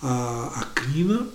a, 0.02 0.52
a 0.57 0.64
crina, 0.75 1.26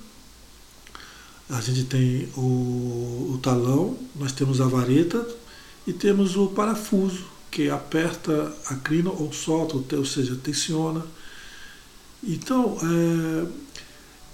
a 1.49 1.61
gente 1.61 1.85
tem 1.85 2.29
o, 2.35 3.31
o 3.33 3.39
talão, 3.41 3.97
nós 4.15 4.33
temos 4.33 4.59
a 4.59 4.65
vareta 4.65 5.25
e 5.87 5.93
temos 5.93 6.35
o 6.35 6.47
parafuso, 6.47 7.25
que 7.51 7.69
aperta 7.69 8.53
a 8.67 8.75
crina 8.75 9.09
ou 9.09 9.31
solta, 9.33 9.95
ou 9.95 10.05
seja, 10.05 10.35
tensiona. 10.35 11.03
Então, 12.23 12.77
é, 12.81 13.47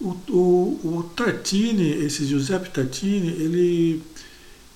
o, 0.01 0.09
o, 0.29 0.97
o, 0.97 1.11
Tartini, 1.15 1.89
esse 2.05 2.25
Giuseppe 2.25 2.69
Tartini, 2.69 3.29
ele, 3.29 4.03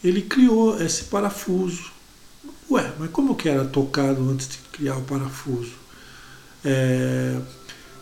ele 0.04 0.22
criou 0.22 0.82
esse 0.82 1.06
parafuso 1.06 1.92
Ué, 2.70 2.94
mas 3.00 3.10
como 3.10 3.36
que 3.36 3.50
era 3.50 3.66
tocado 3.66 4.30
antes 4.30 4.48
de 4.48 4.58
criar 4.72 4.96
o 4.98 5.02
parafuso? 5.02 5.74
É, 6.64 7.40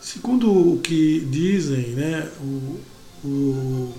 segundo 0.01 0.74
o 0.74 0.79
que 0.79 1.22
dizem, 1.22 1.94
né, 1.94 2.29
o, 3.24 3.94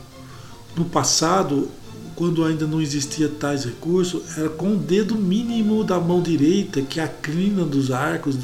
no 0.76 0.84
passado, 0.84 1.70
quando 2.18 2.44
ainda 2.44 2.66
não 2.66 2.82
existia 2.82 3.28
tais 3.28 3.64
recursos, 3.64 4.36
era 4.36 4.48
com 4.48 4.72
o 4.72 4.76
dedo 4.76 5.14
mínimo 5.14 5.84
da 5.84 6.00
mão 6.00 6.20
direita 6.20 6.82
que 6.82 6.98
a 6.98 7.06
crina 7.06 7.64
dos 7.64 7.92
arcos 7.92 8.36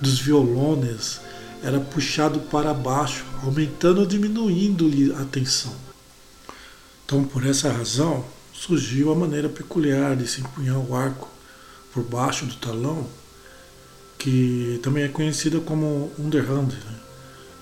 dos 0.00 0.20
violones 0.20 1.20
era 1.60 1.80
puxado 1.80 2.38
para 2.38 2.72
baixo, 2.72 3.24
aumentando 3.42 3.98
ou 3.98 4.06
diminuindo-lhe 4.06 5.12
a 5.12 5.24
tensão. 5.24 5.74
Então, 7.04 7.24
por 7.24 7.44
essa 7.44 7.68
razão, 7.68 8.24
surgiu 8.52 9.10
a 9.10 9.16
maneira 9.16 9.48
peculiar 9.48 10.14
de 10.14 10.28
se 10.28 10.42
empunhar 10.42 10.78
o 10.78 10.94
arco 10.94 11.28
por 11.92 12.04
baixo 12.04 12.46
do 12.46 12.54
talão, 12.54 13.08
que 14.16 14.78
também 14.84 15.02
é 15.02 15.08
conhecida 15.08 15.58
como 15.58 16.12
underhand, 16.16 16.68
né? 16.68 16.94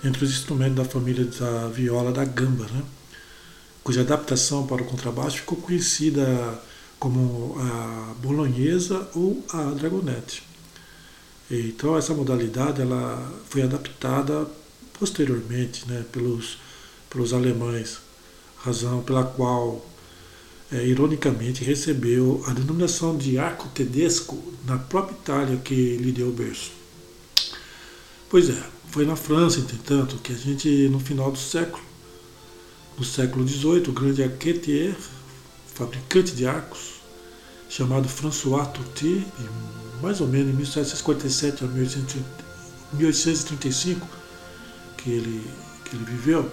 entre 0.03 0.25
os 0.25 0.29
instrumentos 0.29 0.75
da 0.75 0.85
família 0.85 1.25
da 1.25 1.69
viola 1.69 2.11
da 2.11 2.23
gamba, 2.23 2.65
né? 2.65 2.83
Cuja 3.83 4.01
adaptação 4.01 4.65
para 4.65 4.81
o 4.81 4.85
contrabaixo 4.85 5.37
ficou 5.37 5.57
conhecida 5.57 6.61
como 6.99 7.55
a 7.59 8.13
bolonhesa 8.21 9.09
ou 9.13 9.43
a 9.49 9.63
dragonete. 9.71 10.43
Então 11.51 11.97
essa 11.97 12.13
modalidade 12.13 12.81
ela 12.81 13.31
foi 13.49 13.61
adaptada 13.61 14.47
posteriormente 14.97 15.87
né, 15.87 16.05
pelos, 16.11 16.57
pelos 17.09 17.33
alemães, 17.33 17.97
razão 18.57 19.03
pela 19.03 19.25
qual, 19.25 19.85
é, 20.71 20.85
ironicamente, 20.85 21.63
recebeu 21.63 22.41
a 22.47 22.53
denominação 22.53 23.17
de 23.17 23.37
arco 23.37 23.67
tedesco 23.69 24.41
na 24.65 24.77
própria 24.77 25.15
Itália 25.15 25.57
que 25.57 25.97
lhe 25.97 26.11
deu 26.11 26.29
o 26.29 26.33
berço. 26.33 26.71
Pois 28.29 28.49
é, 28.49 28.63
foi 28.89 29.05
na 29.05 29.15
França, 29.15 29.59
entretanto, 29.59 30.17
que 30.23 30.31
a 30.31 30.35
gente, 30.37 30.69
no 30.89 30.99
final 30.99 31.31
do 31.31 31.37
século, 31.37 31.83
no 32.97 33.03
século 33.03 33.47
XVIII, 33.47 33.89
o 33.89 33.91
grande 33.91 34.23
arquetier, 34.23 34.95
fabricante 35.73 36.33
de 36.33 36.45
arcos, 36.45 37.01
chamado 37.69 38.07
François 38.07 38.67
Tourtier, 38.67 39.23
mais 40.01 40.21
ou 40.21 40.27
menos 40.27 40.53
em 40.53 40.57
1747 40.57 41.63
a 41.63 41.67
1835, 41.67 44.07
que 44.97 45.09
ele, 45.09 45.41
que 45.85 45.95
ele 45.95 46.05
viveu, 46.05 46.51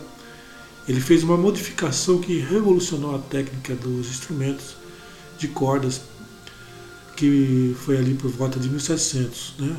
ele 0.89 1.01
fez 1.01 1.23
uma 1.23 1.37
modificação 1.37 2.19
que 2.19 2.39
revolucionou 2.39 3.15
a 3.15 3.19
técnica 3.19 3.75
dos 3.75 4.09
instrumentos 4.09 4.77
de 5.39 5.49
cordas, 5.49 6.01
que 7.17 7.77
foi 7.85 7.99
ali 7.99 8.15
por 8.15 8.31
volta 8.31 8.59
de 8.59 8.69
1700, 8.69 9.55
né? 9.59 9.77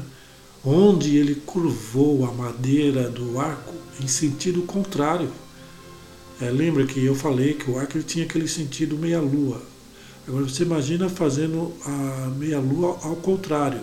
onde 0.64 1.18
ele 1.18 1.36
curvou 1.36 2.26
a 2.26 2.32
madeira 2.32 3.10
do 3.10 3.40
arco 3.40 3.74
em 4.00 4.08
sentido 4.08 4.62
contrário. 4.62 5.32
É, 6.42 6.50
lembra 6.50 6.88
que 6.88 7.06
eu 7.06 7.14
falei 7.14 7.54
que 7.54 7.70
o 7.70 7.80
ele 7.80 8.04
tinha 8.04 8.26
aquele 8.26 8.48
sentido 8.48 8.98
meia-lua. 8.98 9.62
Agora 10.28 10.44
você 10.44 10.64
imagina 10.64 11.08
fazendo 11.08 11.72
a 11.86 12.30
meia-lua 12.36 12.98
ao 13.04 13.16
contrário, 13.18 13.82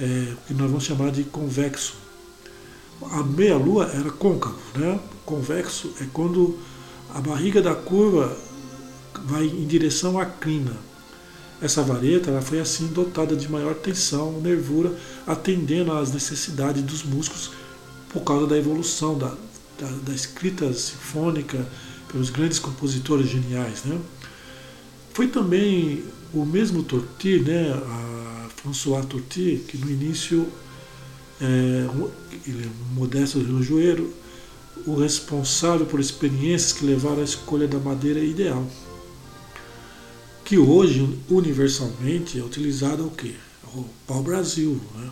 é, 0.00 0.34
que 0.46 0.54
nós 0.54 0.68
vamos 0.70 0.84
chamar 0.84 1.10
de 1.10 1.24
convexo. 1.24 1.96
A 3.10 3.24
meia-lua 3.24 3.90
era 3.92 4.08
côncavo, 4.08 4.56
né? 4.76 5.00
Convexo 5.26 5.92
é 6.00 6.06
quando 6.12 6.56
a 7.12 7.20
barriga 7.20 7.60
da 7.60 7.74
curva 7.74 8.36
vai 9.24 9.44
em 9.44 9.66
direção 9.66 10.16
à 10.16 10.24
crina. 10.24 10.76
Essa 11.60 11.82
vareta 11.82 12.30
ela 12.30 12.42
foi 12.42 12.60
assim 12.60 12.86
dotada 12.86 13.34
de 13.34 13.50
maior 13.50 13.74
tensão, 13.74 14.40
nervura, 14.40 14.96
atendendo 15.26 15.90
às 15.90 16.12
necessidades 16.12 16.82
dos 16.84 17.02
músculos 17.02 17.50
por 18.10 18.22
causa 18.22 18.46
da 18.46 18.56
evolução 18.56 19.18
da, 19.18 19.34
da, 19.78 19.88
da 19.88 20.14
escrita 20.14 20.72
sinfônica 20.72 21.66
pelos 22.10 22.30
grandes 22.30 22.58
compositores 22.58 23.28
geniais. 23.28 23.84
Né? 23.84 23.98
Foi 25.12 25.28
também 25.28 26.04
o 26.32 26.44
mesmo 26.44 26.82
Torti, 26.82 27.38
né, 27.40 27.72
a 27.72 28.48
François 28.56 29.04
Torti, 29.06 29.64
que 29.68 29.76
no 29.78 29.90
início 29.90 30.48
é, 31.40 31.86
ele 32.46 32.64
é 32.64 32.68
um 32.68 32.94
modesto 32.94 33.38
relojoeiro, 33.38 34.12
o 34.86 34.96
responsável 34.96 35.86
por 35.86 36.00
experiências 36.00 36.72
que 36.72 36.84
levaram 36.84 37.20
à 37.20 37.24
escolha 37.24 37.68
da 37.68 37.78
madeira 37.78 38.20
ideal, 38.20 38.66
que 40.44 40.58
hoje 40.58 41.18
universalmente 41.30 42.38
é 42.38 42.42
utilizado 42.42 43.06
o 43.06 43.10
quê? 43.10 43.34
O 43.74 43.84
pau-brasil. 44.06 44.80
Né? 44.94 45.10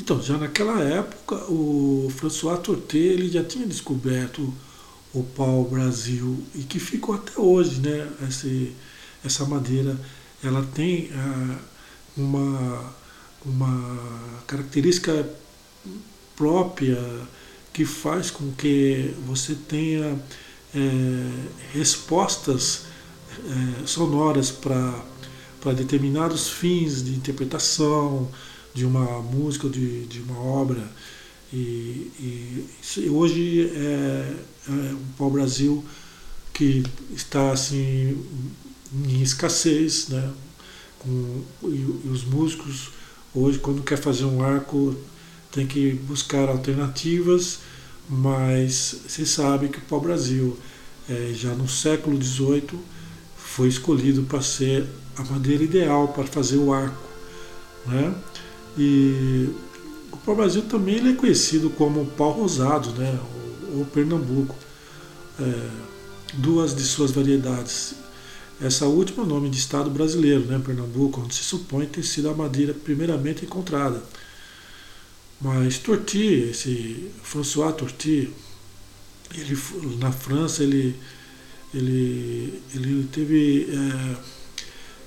Então, 0.00 0.20
já 0.22 0.38
naquela 0.38 0.80
época, 0.80 1.34
o 1.52 2.10
François 2.16 2.58
Torté 2.58 2.96
ele 2.96 3.28
já 3.28 3.44
tinha 3.44 3.66
descoberto 3.66 4.50
o 5.12 5.22
pau-brasil 5.22 6.42
e 6.54 6.62
que 6.62 6.80
ficou 6.80 7.14
até 7.14 7.38
hoje, 7.38 7.82
né? 7.82 8.08
Esse, 8.26 8.72
essa 9.22 9.44
madeira, 9.44 10.00
ela 10.42 10.66
tem 10.74 11.10
ah, 11.12 11.58
uma, 12.16 12.94
uma 13.44 14.42
característica 14.46 15.28
própria 16.34 16.98
que 17.70 17.84
faz 17.84 18.30
com 18.30 18.50
que 18.52 19.14
você 19.26 19.54
tenha 19.54 20.18
é, 20.74 20.78
respostas 21.74 22.86
é, 23.82 23.86
sonoras 23.86 24.50
para 24.50 25.72
determinados 25.74 26.48
fins 26.48 27.04
de 27.04 27.14
interpretação 27.14 28.30
de 28.74 28.84
uma 28.84 29.20
música 29.22 29.68
de, 29.68 30.06
de 30.06 30.20
uma 30.20 30.40
obra. 30.40 30.82
E, 31.52 32.66
e 32.96 33.08
hoje 33.10 33.70
é, 33.74 34.34
é 34.68 34.94
pau-brasil 35.18 35.84
que 36.52 36.84
está 37.14 37.52
assim 37.52 38.16
em 38.92 39.22
escassez, 39.22 40.08
né? 40.08 40.30
Com, 40.98 41.42
e, 41.64 41.66
e 41.66 42.08
os 42.10 42.24
músicos 42.24 42.90
hoje 43.34 43.58
quando 43.58 43.82
quer 43.82 43.96
fazer 43.96 44.24
um 44.24 44.42
arco 44.42 44.94
tem 45.50 45.66
que 45.66 45.92
buscar 45.92 46.48
alternativas, 46.48 47.60
mas 48.08 49.02
se 49.08 49.26
sabe 49.26 49.68
que 49.68 49.78
o 49.78 49.82
pau-brasil, 49.82 50.56
é, 51.08 51.32
já 51.34 51.52
no 51.54 51.68
século 51.68 52.22
XVIII, 52.22 52.78
foi 53.36 53.68
escolhido 53.68 54.22
para 54.22 54.40
ser 54.42 54.86
a 55.16 55.24
madeira 55.24 55.64
ideal 55.64 56.08
para 56.08 56.24
fazer 56.24 56.56
o 56.56 56.72
arco. 56.72 57.02
Né? 57.86 58.14
E 58.78 59.48
o 60.12 60.16
pau-brasil 60.18 60.62
também 60.62 60.96
ele 60.96 61.12
é 61.12 61.14
conhecido 61.14 61.70
como 61.70 62.06
pau 62.06 62.32
rosado, 62.32 62.90
né? 62.92 63.18
ou, 63.74 63.84
Pernambuco, 63.84 64.54
é, 65.38 65.68
duas 66.34 66.74
de 66.74 66.82
suas 66.82 67.10
variedades. 67.10 67.94
Essa 68.60 68.86
última 68.86 69.22
é 69.22 69.26
o 69.26 69.28
nome 69.28 69.48
de 69.48 69.58
estado 69.58 69.88
brasileiro, 69.90 70.44
né? 70.44 70.60
Pernambuco, 70.64 71.20
onde 71.20 71.34
se 71.34 71.42
supõe 71.42 71.86
ter 71.86 72.02
sido 72.02 72.28
a 72.28 72.34
madeira 72.34 72.74
primeiramente 72.74 73.44
encontrada. 73.44 74.02
Mas 75.40 75.78
Torti, 75.78 76.50
esse 76.50 77.10
François 77.22 77.72
Torti, 77.72 78.30
ele, 79.34 79.58
na 79.98 80.12
França 80.12 80.62
ele, 80.62 80.94
ele, 81.72 82.62
ele 82.74 83.08
teve 83.10 83.68
é, 83.70 84.16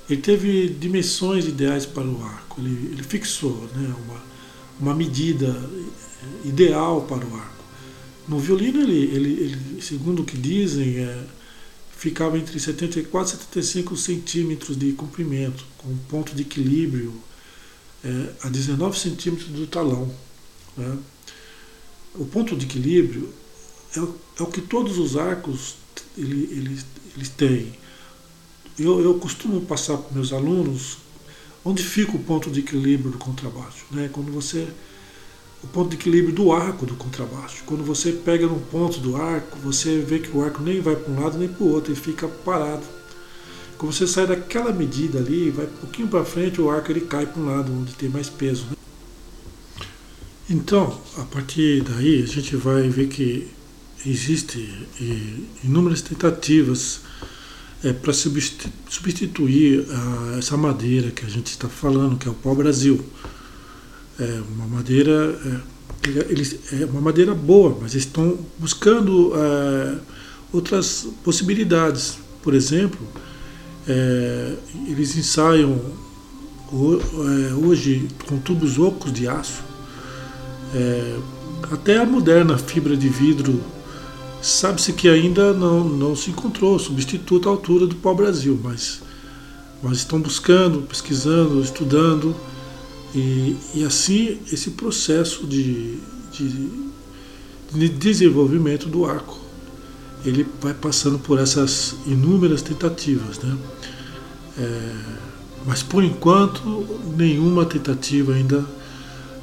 ele 0.09 0.21
teve 0.21 0.69
dimensões 0.69 1.45
ideais 1.45 1.85
para 1.85 2.05
o 2.05 2.23
arco. 2.23 2.61
Ele, 2.61 2.91
ele 2.91 3.03
fixou 3.03 3.69
né, 3.75 3.95
uma, 4.05 4.23
uma 4.79 4.95
medida 4.95 5.55
ideal 6.43 7.01
para 7.03 7.25
o 7.25 7.35
arco. 7.35 7.63
No 8.27 8.39
violino 8.39 8.81
ele, 8.81 9.15
ele, 9.15 9.29
ele 9.43 9.81
segundo 9.81 10.21
o 10.21 10.25
que 10.25 10.37
dizem, 10.37 10.97
é, 10.97 11.23
ficava 11.91 12.37
entre 12.37 12.59
74 12.59 13.33
e 13.33 13.37
75 13.37 13.97
centímetros 13.97 14.77
de 14.77 14.93
comprimento, 14.93 15.65
com 15.77 15.89
um 15.89 15.97
ponto 16.09 16.33
de 16.35 16.41
equilíbrio 16.41 17.13
é, 18.03 18.29
a 18.43 18.49
19 18.49 18.97
centímetros 18.97 19.49
do 19.49 19.67
talão. 19.67 20.13
Né? 20.77 20.97
O 22.15 22.25
ponto 22.25 22.55
de 22.55 22.65
equilíbrio 22.65 23.33
é 23.95 23.99
é 24.39 24.43
o 24.43 24.47
que 24.47 24.61
todos 24.61 24.97
os 24.97 25.15
arcos 25.15 25.75
ele, 26.17 26.49
eles, 26.51 26.85
eles 27.15 27.29
têm. 27.29 27.73
Eu, 28.77 29.01
eu 29.01 29.13
costumo 29.15 29.61
passar 29.61 29.97
para 29.97 30.13
meus 30.13 30.33
alunos 30.33 30.97
onde 31.63 31.83
fica 31.83 32.15
o 32.15 32.19
ponto 32.19 32.49
de 32.49 32.59
equilíbrio 32.59 33.11
do 33.11 33.17
contrabaixo. 33.17 33.85
Né? 33.91 34.09
Quando 34.11 34.31
você 34.31 34.67
o 35.63 35.67
ponto 35.67 35.89
de 35.89 35.95
equilíbrio 35.95 36.35
do 36.35 36.51
arco 36.51 36.85
do 36.85 36.93
contrabaixo. 36.95 37.63
Quando 37.65 37.83
você 37.83 38.11
pega 38.11 38.45
num 38.45 38.59
ponto 38.59 38.99
do 38.99 39.15
arco, 39.15 39.57
você 39.59 39.99
vê 39.99 40.19
que 40.19 40.35
o 40.35 40.43
arco 40.43 40.61
nem 40.61 40.81
vai 40.81 40.95
para 40.95 41.11
um 41.11 41.23
lado 41.23 41.37
nem 41.37 41.47
para 41.47 41.63
o 41.63 41.71
outro, 41.71 41.93
ele 41.93 41.99
fica 41.99 42.27
parado. 42.27 42.83
Quando 43.77 43.93
você 43.93 44.05
sai 44.05 44.27
daquela 44.27 44.73
medida 44.73 45.19
ali, 45.19 45.49
vai 45.49 45.65
um 45.65 45.77
pouquinho 45.79 46.07
para 46.09 46.25
frente, 46.25 46.59
o 46.59 46.69
arco 46.69 46.91
ele 46.91 47.01
cai 47.01 47.25
para 47.25 47.41
um 47.41 47.45
lado, 47.45 47.71
onde 47.71 47.93
tem 47.93 48.09
mais 48.09 48.29
peso. 48.29 48.65
Né? 48.69 48.75
Então, 50.49 51.01
a 51.17 51.23
partir 51.23 51.81
daí, 51.81 52.21
a 52.21 52.27
gente 52.27 52.55
vai 52.57 52.89
ver 52.89 53.07
que 53.07 53.47
existe 54.05 54.87
inúmeras 55.63 56.01
tentativas 56.01 57.01
é, 57.83 57.93
para 57.93 58.13
substituir 58.13 59.85
a, 59.89 60.37
essa 60.37 60.55
madeira 60.57 61.11
que 61.11 61.25
a 61.25 61.29
gente 61.29 61.47
está 61.47 61.67
falando, 61.67 62.17
que 62.17 62.27
é 62.27 62.31
o 62.31 62.35
pau-brasil. 62.35 63.03
É 64.19 64.41
uma 64.55 64.67
madeira, 64.67 65.39
é, 65.45 66.09
eles, 66.29 66.59
é 66.71 66.85
uma 66.85 67.01
madeira 67.01 67.33
boa, 67.33 67.77
mas 67.81 67.95
estão 67.95 68.37
buscando 68.59 69.33
é, 69.35 69.97
outras 70.51 71.07
possibilidades 71.23 72.23
por 72.43 72.53
exemplo, 72.53 72.99
é, 73.87 74.53
eles 74.85 75.15
ensaiam 75.15 75.79
é, 76.69 77.53
hoje 77.53 78.09
com 78.27 78.37
tubos 78.37 78.77
ocos 78.77 79.13
de 79.13 79.29
aço. 79.29 79.63
É, 80.75 81.17
até 81.71 81.97
a 81.97 82.05
moderna 82.05 82.57
fibra 82.57 82.97
de 82.97 83.07
vidro 83.07 83.61
sabe-se 84.43 84.91
que 84.91 85.07
ainda 85.07 85.53
não, 85.53 85.83
não 85.83 86.15
se 86.15 86.29
encontrou 86.29 86.77
substituto 86.77 87.47
à 87.47 87.51
altura 87.51 87.87
do 87.87 87.95
pau-brasil, 87.95 88.59
mas, 88.61 89.01
mas 89.81 89.99
estão 89.99 90.19
buscando, 90.19 90.81
pesquisando, 90.81 91.61
estudando 91.61 92.35
e, 93.15 93.55
e 93.73 93.83
assim 93.85 94.39
esse 94.51 94.71
processo 94.71 95.47
de, 95.47 95.97
de, 96.31 96.69
de 97.71 97.89
desenvolvimento 97.89 98.89
do 98.89 99.05
arco 99.05 99.39
ele 100.25 100.45
vai 100.61 100.73
passando 100.73 101.19
por 101.19 101.39
essas 101.39 101.95
inúmeras 102.05 102.61
tentativas, 102.61 103.39
né? 103.39 103.57
É, 104.57 104.95
mas 105.65 105.81
por 105.83 106.03
enquanto 106.03 106.85
nenhuma 107.17 107.65
tentativa 107.65 108.33
ainda 108.33 108.63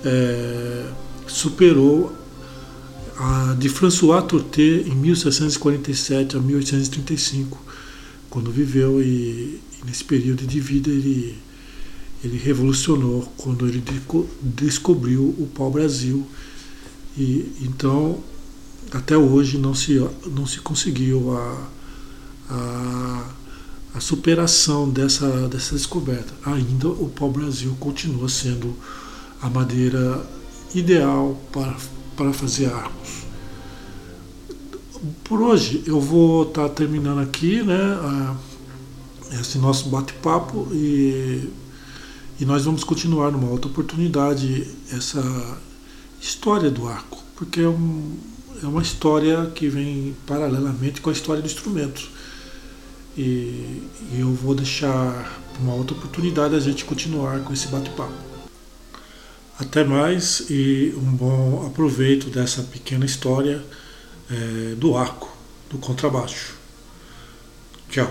é, 0.05 0.87
superou 1.27 2.13
de 3.59 3.69
François 3.69 4.23
Tourté 4.23 4.63
em 4.63 4.95
1747 4.95 6.37
a 6.37 6.41
1835, 6.41 7.63
quando 8.29 8.51
viveu 8.51 9.03
e, 9.03 9.05
e 9.05 9.85
nesse 9.87 10.05
período 10.05 10.47
de 10.47 10.61
vida 10.61 10.89
ele, 10.91 11.37
ele 12.25 12.39
revolucionou 12.39 13.31
quando 13.37 13.67
ele 13.67 13.83
descobriu 14.41 15.23
o 15.39 15.49
pau-brasil. 15.55 16.27
E 17.17 17.53
então 17.61 18.23
até 18.93 19.17
hoje 19.17 19.59
não 19.59 19.75
se, 19.75 19.99
não 20.27 20.47
se 20.47 20.61
conseguiu 20.61 21.37
a, 21.37 21.69
a, 22.49 23.31
a 23.95 24.01
superação 24.01 24.89
dessa, 24.89 25.49
dessa 25.49 25.75
descoberta. 25.75 26.33
Ainda 26.45 26.89
o 26.89 27.09
pau-brasil 27.09 27.77
continua 27.79 28.29
sendo 28.29 28.75
a 29.41 29.49
madeira 29.49 30.27
ideal 30.75 31.41
para, 31.53 31.77
para 32.21 32.35
fazer 32.35 32.67
arcos. 32.67 33.23
Por 35.25 35.41
hoje 35.41 35.83
eu 35.87 35.99
vou 35.99 36.43
estar 36.43 36.69
tá 36.69 36.75
terminando 36.75 37.21
aqui 37.21 37.63
né, 37.63 38.37
esse 39.41 39.57
nosso 39.57 39.89
bate-papo 39.89 40.69
e, 40.71 41.49
e 42.39 42.45
nós 42.45 42.67
vamos 42.67 42.85
continuar 42.85 43.31
numa 43.31 43.49
outra 43.49 43.71
oportunidade 43.71 44.69
essa 44.93 45.59
história 46.21 46.71
do 46.71 46.87
arco, 46.87 47.25
porque 47.37 47.63
é 47.63 47.69
um, 47.69 48.19
é 48.63 48.67
uma 48.67 48.83
história 48.83 49.51
que 49.55 49.67
vem 49.71 50.15
paralelamente 50.27 51.01
com 51.01 51.09
a 51.09 51.15
história 51.15 51.41
do 51.41 51.47
instrumento. 51.47 52.07
E, 53.17 53.83
e 54.13 54.19
eu 54.19 54.31
vou 54.35 54.55
deixar 54.55 55.41
uma 55.59 55.73
outra 55.73 55.97
oportunidade 55.97 56.55
a 56.55 56.61
gente 56.61 56.85
continuar 56.85 57.41
com 57.41 57.55
esse 57.55 57.69
bate-papo. 57.69 58.30
Até 59.61 59.85
mais 59.85 60.47
e 60.49 60.95
um 60.97 61.13
bom 61.13 61.67
aproveito 61.67 62.31
dessa 62.31 62.63
pequena 62.63 63.05
história 63.05 63.63
é, 64.31 64.75
do 64.75 64.97
arco, 64.97 65.31
do 65.69 65.77
contrabaixo. 65.77 66.55
Tchau. 67.91 68.11